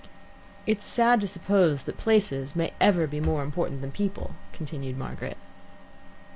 "It 0.65 0.79
is 0.79 0.83
sad 0.83 1.21
to 1.21 1.27
suppose 1.27 1.83
that 1.83 1.99
places 1.99 2.55
may 2.55 2.73
ever 2.81 3.05
be 3.05 3.19
more 3.19 3.43
important 3.43 3.81
than 3.81 3.91
people," 3.91 4.33
continued 4.51 4.97
Margaret. 4.97 5.37